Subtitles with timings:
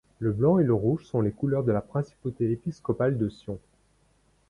[0.17, 3.59] Le blanc et le rouge sont les couleurs de la principauté épiscopale de Sion.